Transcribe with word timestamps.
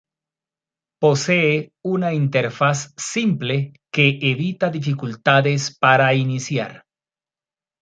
Posee 0.99 1.73
una 1.83 2.11
interfaz 2.15 2.87
simple 2.97 3.71
que 3.93 4.17
evita 4.19 4.71
dificultades 4.71 5.77
para 5.77 6.15
iniciar. 6.15 6.85